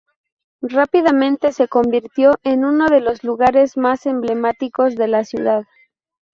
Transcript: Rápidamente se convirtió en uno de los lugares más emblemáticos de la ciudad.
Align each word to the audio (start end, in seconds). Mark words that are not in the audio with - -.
Rápidamente 0.63 1.51
se 1.51 1.67
convirtió 1.67 2.39
en 2.41 2.65
uno 2.65 2.87
de 2.89 3.01
los 3.01 3.23
lugares 3.23 3.77
más 3.77 4.07
emblemáticos 4.07 4.95
de 4.95 5.07
la 5.07 5.23
ciudad. 5.25 5.65